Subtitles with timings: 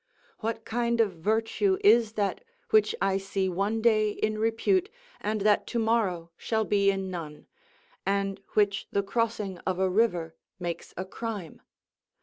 [0.39, 4.89] What kind of virtue is that which I see one day in repute,
[5.19, 7.45] and that to morrow shall be in none,
[8.03, 11.61] and which the crossing of a river makes a crime?